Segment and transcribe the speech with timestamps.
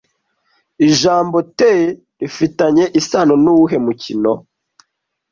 [0.89, 4.31] Ijambo 'Tee' rifitanye isano nuwuhe mukino